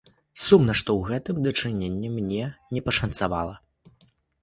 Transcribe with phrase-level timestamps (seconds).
[0.45, 3.55] Сумна, што ў гэтым дачыненні мне не пашанцавала.